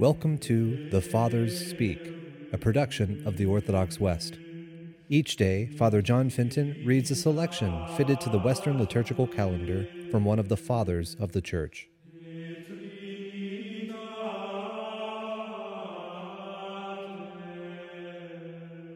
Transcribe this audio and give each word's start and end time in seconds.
Welcome 0.00 0.38
to 0.38 0.88
The 0.88 1.02
Fathers 1.02 1.68
Speak, 1.68 2.00
a 2.54 2.56
production 2.56 3.22
of 3.26 3.36
the 3.36 3.44
Orthodox 3.44 4.00
West. 4.00 4.38
Each 5.10 5.36
day, 5.36 5.66
Father 5.76 6.00
John 6.00 6.30
Fenton 6.30 6.82
reads 6.86 7.10
a 7.10 7.14
selection 7.14 7.86
fitted 7.98 8.18
to 8.22 8.30
the 8.30 8.38
Western 8.38 8.78
liturgical 8.78 9.26
calendar 9.26 9.86
from 10.10 10.24
one 10.24 10.38
of 10.38 10.48
the 10.48 10.56
Fathers 10.56 11.16
of 11.20 11.32
the 11.32 11.42
Church. 11.42 11.90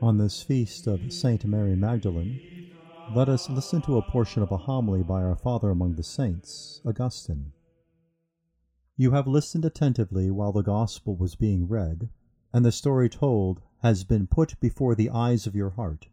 On 0.01 0.17
this 0.17 0.43
feast 0.43 0.87
of 0.87 1.13
Saint 1.13 1.45
Mary 1.45 1.77
Magdalene, 1.77 2.71
let 3.15 3.29
us 3.29 3.51
listen 3.51 3.83
to 3.83 3.99
a 3.99 4.03
portion 4.11 4.43
of 4.43 4.51
a 4.51 4.57
homily 4.57 5.03
by 5.03 5.23
our 5.23 5.37
Father 5.37 5.69
among 5.69 5.97
the 5.97 6.03
Saints, 6.03 6.81
Augustine. 6.83 7.53
You 8.97 9.11
have 9.11 9.27
listened 9.27 9.65
attentively 9.65 10.31
while 10.31 10.53
the 10.53 10.63
Gospel 10.63 11.17
was 11.17 11.35
being 11.35 11.67
read, 11.67 12.11
and 12.53 12.65
the 12.65 12.71
story 12.71 13.09
told 13.09 13.61
has 13.79 14.05
been 14.05 14.29
put 14.29 14.61
before 14.61 14.95
the 14.95 15.11
eyes 15.11 15.49
of 15.49 15.57
your 15.57 15.71
heart. 15.71 16.07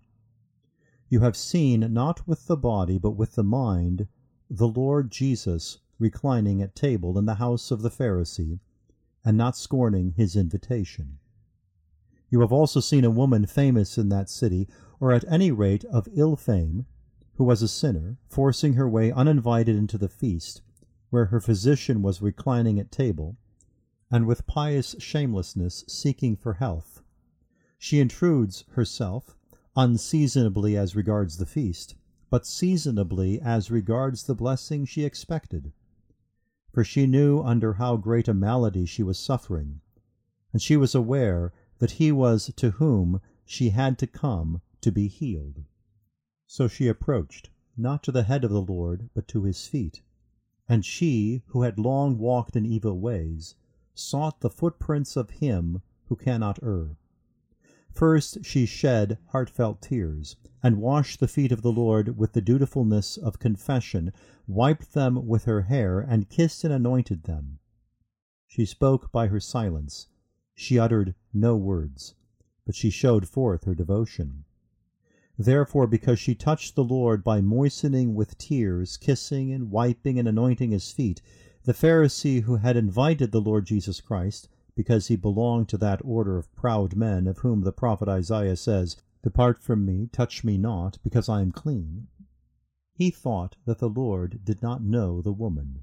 You 1.07 1.19
have 1.19 1.37
seen, 1.37 1.93
not 1.93 2.27
with 2.27 2.47
the 2.47 2.57
body, 2.57 2.97
but 2.97 3.11
with 3.11 3.35
the 3.35 3.43
mind, 3.43 4.07
the 4.49 4.67
Lord 4.67 5.11
Jesus 5.11 5.77
reclining 5.99 6.59
at 6.59 6.75
table 6.75 7.19
in 7.19 7.25
the 7.25 7.35
house 7.35 7.69
of 7.69 7.83
the 7.83 7.91
Pharisee, 7.91 8.59
and 9.23 9.37
not 9.37 9.55
scorning 9.55 10.13
his 10.17 10.35
invitation. 10.35 11.19
You 12.31 12.39
have 12.39 12.51
also 12.51 12.79
seen 12.79 13.05
a 13.05 13.11
woman 13.11 13.45
famous 13.45 13.99
in 13.99 14.09
that 14.09 14.27
city, 14.27 14.67
or 14.99 15.11
at 15.11 15.31
any 15.31 15.51
rate 15.51 15.85
of 15.85 16.07
ill 16.15 16.35
fame, 16.35 16.87
who 17.35 17.43
was 17.43 17.61
a 17.61 17.67
sinner, 17.67 18.17
forcing 18.27 18.73
her 18.73 18.89
way 18.89 19.11
uninvited 19.11 19.75
into 19.75 19.99
the 19.99 20.09
feast, 20.09 20.63
where 21.11 21.25
her 21.25 21.41
physician 21.41 22.01
was 22.01 22.21
reclining 22.21 22.79
at 22.79 22.89
table, 22.89 23.37
and 24.09 24.25
with 24.25 24.47
pious 24.47 24.95
shamelessness 24.97 25.83
seeking 25.87 26.37
for 26.37 26.53
health. 26.53 27.03
She 27.77 27.99
intrudes 27.99 28.63
herself, 28.71 29.37
unseasonably 29.75 30.77
as 30.77 30.95
regards 30.95 31.35
the 31.35 31.45
feast, 31.45 31.95
but 32.29 32.45
seasonably 32.45 33.41
as 33.41 33.69
regards 33.69 34.23
the 34.23 34.35
blessing 34.35 34.85
she 34.85 35.03
expected. 35.03 35.73
For 36.71 36.85
she 36.85 37.05
knew 37.05 37.41
under 37.41 37.73
how 37.73 37.97
great 37.97 38.29
a 38.29 38.33
malady 38.33 38.85
she 38.85 39.03
was 39.03 39.19
suffering, 39.19 39.81
and 40.53 40.61
she 40.61 40.77
was 40.77 40.95
aware 40.95 41.51
that 41.79 41.91
he 41.91 42.13
was 42.13 42.53
to 42.55 42.71
whom 42.71 43.19
she 43.43 43.71
had 43.71 43.99
to 43.99 44.07
come 44.07 44.61
to 44.79 44.93
be 44.93 45.09
healed. 45.09 45.65
So 46.47 46.69
she 46.69 46.87
approached, 46.87 47.49
not 47.75 48.01
to 48.03 48.13
the 48.13 48.23
head 48.23 48.45
of 48.45 48.51
the 48.51 48.61
Lord, 48.61 49.09
but 49.13 49.27
to 49.29 49.43
his 49.43 49.67
feet 49.67 50.01
and 50.71 50.85
she, 50.85 51.43
who 51.47 51.63
had 51.63 51.77
long 51.77 52.17
walked 52.17 52.55
in 52.55 52.65
evil 52.65 52.97
ways, 52.97 53.55
sought 53.93 54.39
the 54.39 54.49
footprints 54.49 55.17
of 55.17 55.29
him 55.29 55.81
who 56.05 56.15
cannot 56.15 56.63
err. 56.63 56.95
First 57.91 58.45
she 58.45 58.65
shed 58.65 59.17
heartfelt 59.31 59.81
tears, 59.81 60.37
and 60.63 60.77
washed 60.77 61.19
the 61.19 61.27
feet 61.27 61.51
of 61.51 61.61
the 61.61 61.73
Lord 61.73 62.17
with 62.17 62.31
the 62.31 62.39
dutifulness 62.39 63.17
of 63.17 63.37
confession, 63.37 64.13
wiped 64.47 64.93
them 64.93 65.27
with 65.27 65.43
her 65.43 65.63
hair, 65.63 65.99
and 65.99 66.29
kissed 66.29 66.63
and 66.63 66.73
anointed 66.73 67.23
them. 67.23 67.59
She 68.47 68.63
spoke 68.63 69.11
by 69.11 69.27
her 69.27 69.41
silence. 69.41 70.07
She 70.55 70.79
uttered 70.79 71.15
no 71.33 71.57
words, 71.57 72.15
but 72.65 72.75
she 72.75 72.89
showed 72.89 73.27
forth 73.27 73.65
her 73.65 73.75
devotion. 73.75 74.45
Therefore, 75.43 75.87
because 75.87 76.19
she 76.19 76.35
touched 76.35 76.75
the 76.75 76.83
Lord 76.83 77.23
by 77.23 77.41
moistening 77.41 78.13
with 78.13 78.37
tears, 78.37 78.95
kissing 78.95 79.51
and 79.51 79.71
wiping 79.71 80.19
and 80.19 80.27
anointing 80.27 80.69
his 80.69 80.91
feet, 80.91 81.21
the 81.63 81.73
Pharisee 81.73 82.43
who 82.43 82.57
had 82.57 82.77
invited 82.77 83.31
the 83.31 83.41
Lord 83.41 83.65
Jesus 83.65 84.01
Christ, 84.01 84.49
because 84.75 85.07
he 85.07 85.15
belonged 85.15 85.67
to 85.69 85.77
that 85.79 85.99
order 86.03 86.37
of 86.37 86.53
proud 86.55 86.95
men 86.95 87.25
of 87.25 87.39
whom 87.39 87.61
the 87.61 87.71
prophet 87.71 88.07
Isaiah 88.07 88.55
says, 88.55 88.97
Depart 89.23 89.63
from 89.63 89.83
me, 89.83 90.09
touch 90.11 90.43
me 90.43 90.57
not, 90.57 90.99
because 91.03 91.27
I 91.27 91.41
am 91.41 91.51
clean, 91.51 92.07
he 92.93 93.09
thought 93.09 93.55
that 93.65 93.79
the 93.79 93.89
Lord 93.89 94.45
did 94.45 94.61
not 94.61 94.83
know 94.83 95.23
the 95.23 95.31
woman. 95.31 95.79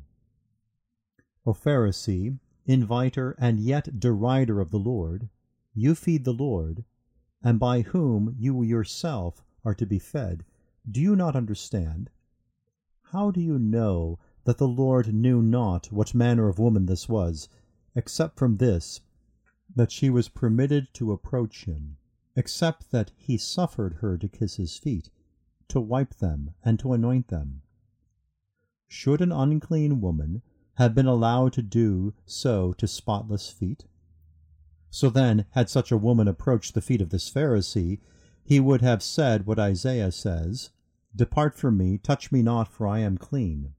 O 1.45 1.53
Pharisee, 1.53 2.39
inviter 2.65 3.35
and 3.41 3.59
yet 3.59 3.99
derider 3.99 4.61
of 4.61 4.71
the 4.71 4.79
Lord, 4.79 5.29
you 5.75 5.97
feed 5.97 6.25
the 6.25 6.33
Lord, 6.33 6.85
and 7.43 7.59
by 7.59 7.81
whom 7.81 8.37
you 8.39 8.63
yourself 8.63 9.45
are 9.65 9.75
to 9.75 9.87
be 9.87 9.99
fed, 9.99 10.45
do 10.91 11.01
you 11.01 11.17
not 11.17 11.37
understand? 11.37 12.11
How 13.13 13.31
do 13.31 13.41
you 13.41 13.59
know 13.59 14.19
that 14.45 14.59
the 14.59 14.69
Lord 14.69 15.13
knew 15.13 15.43
not 15.43 15.93
what 15.93 16.15
manner 16.15 16.49
of 16.49 16.59
woman 16.59 16.87
this 16.87 17.09
was, 17.09 17.49
except 17.95 18.39
from 18.39 18.57
this, 18.57 19.01
that 19.75 19.93
she 19.93 20.09
was 20.09 20.29
permitted 20.29 20.89
to 20.95 21.13
approach 21.13 21.65
him, 21.65 21.97
except 22.37 22.91
that 22.91 23.13
he 23.17 23.37
suffered 23.37 23.95
her 23.95 24.17
to 24.17 24.29
kiss 24.29 24.55
his 24.55 24.79
feet, 24.79 25.11
to 25.69 25.81
wipe 25.81 26.15
them, 26.15 26.55
and 26.65 26.79
to 26.79 26.93
anoint 26.93 27.29
them? 27.29 27.63
Should 28.87 29.21
an 29.21 29.33
unclean 29.33 30.01
woman 30.01 30.43
have 30.75 30.95
been 30.95 31.07
allowed 31.07 31.53
to 31.55 31.63
do 31.63 32.15
so 32.25 32.73
to 32.75 32.87
spotless 32.87 33.51
feet? 33.51 33.87
So 34.91 35.11
then, 35.11 35.45
had 35.51 35.69
such 35.69 35.93
a 35.93 35.99
woman 35.99 36.29
approached 36.29 36.73
the 36.73 36.81
feet 36.81 37.03
of 37.03 37.11
this 37.11 37.29
Pharisee, 37.29 38.01
he 38.49 38.59
would 38.59 38.81
have 38.81 39.03
said 39.03 39.45
what 39.45 39.59
Isaiah 39.59 40.11
says, 40.11 40.71
Depart 41.15 41.55
from 41.55 41.77
me, 41.77 41.99
touch 41.99 42.33
me 42.33 42.41
not, 42.41 42.67
for 42.67 42.87
I 42.87 43.01
am 43.01 43.19
clean. 43.19 43.75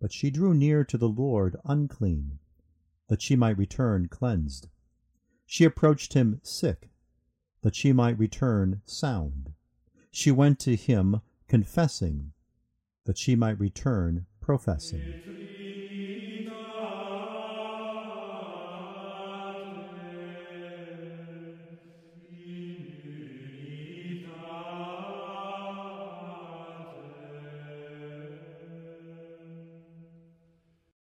But 0.00 0.12
she 0.12 0.32
drew 0.32 0.52
near 0.52 0.82
to 0.82 0.98
the 0.98 1.08
Lord 1.08 1.54
unclean, 1.64 2.40
that 3.06 3.22
she 3.22 3.36
might 3.36 3.56
return 3.56 4.08
cleansed. 4.08 4.66
She 5.46 5.62
approached 5.62 6.14
him 6.14 6.40
sick, 6.42 6.90
that 7.60 7.76
she 7.76 7.92
might 7.92 8.18
return 8.18 8.82
sound. 8.84 9.52
She 10.10 10.32
went 10.32 10.58
to 10.60 10.74
him 10.74 11.20
confessing, 11.46 12.32
that 13.04 13.16
she 13.16 13.36
might 13.36 13.60
return 13.60 14.26
professing. 14.40 15.41